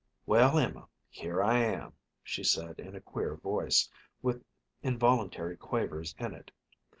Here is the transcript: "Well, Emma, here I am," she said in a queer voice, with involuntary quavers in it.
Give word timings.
"Well, 0.25 0.57
Emma, 0.57 0.87
here 1.11 1.43
I 1.43 1.59
am," 1.59 1.93
she 2.23 2.43
said 2.43 2.79
in 2.79 2.95
a 2.95 3.01
queer 3.01 3.35
voice, 3.35 3.87
with 4.23 4.43
involuntary 4.81 5.55
quavers 5.57 6.15
in 6.17 6.33
it. 6.33 6.49